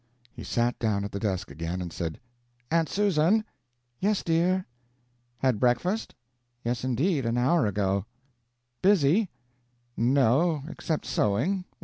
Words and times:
He 0.33 0.43
sat 0.43 0.79
down 0.79 1.03
at 1.03 1.11
the 1.11 1.19
desk 1.19 1.51
again, 1.51 1.79
and 1.79 1.93
said, 1.93 2.19
"Aunt 2.71 2.89
Susan!" 2.89 3.45
"Yes, 3.99 4.23
dear." 4.23 4.65
"Had 5.37 5.59
breakfast?" 5.59 6.15
"Yes, 6.65 6.83
indeed, 6.83 7.23
an 7.23 7.37
hour 7.37 7.67
ago." 7.67 8.05
"Busy?" 8.81 9.29
"No 9.95 10.63
except 10.67 11.05
sewing. 11.05 11.65